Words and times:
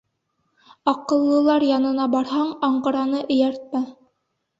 Аҡыллылар 0.91 1.65
янына 1.71 2.07
барһаң, 2.13 2.49
аңғыраны 2.69 3.21
эйәртмә. 3.37 3.83